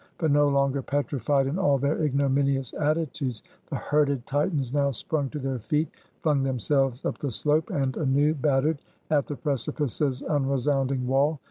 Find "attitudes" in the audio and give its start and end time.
2.73-3.43